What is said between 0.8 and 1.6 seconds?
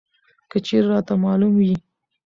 راته معلوم